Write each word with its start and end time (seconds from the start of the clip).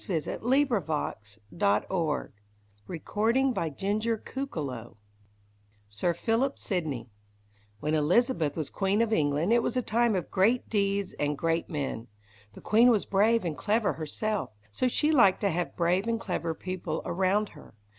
[Illustration: 0.09 0.39
CAXTON 0.39 0.53
IN 1.61 1.81
HIS 1.83 2.31
PRINTING 2.87 4.01
SHOP] 4.01 4.97
=Sir 5.89 6.13
Philip 6.15 6.57
Sidney= 6.57 7.11
When 7.79 7.93
Elizabeth 7.93 8.57
was 8.57 8.71
Queen 8.71 9.03
of 9.03 9.13
England 9.13 9.53
it 9.53 9.61
was 9.61 9.77
a 9.77 9.83
time 9.83 10.15
of 10.15 10.31
great 10.31 10.67
deeds 10.69 11.13
and 11.19 11.37
great 11.37 11.69
men. 11.69 12.07
The 12.53 12.61
queen 12.61 12.89
was 12.89 13.05
brave 13.05 13.45
and 13.45 13.55
clever 13.55 13.93
herself, 13.93 14.49
so 14.71 14.87
she 14.87 15.11
liked 15.11 15.41
to 15.41 15.51
have 15.51 15.75
brave 15.77 16.07
and 16.07 16.19
clever 16.19 16.55
people 16.55 17.03
around 17.05 17.49
her. 17.49 17.75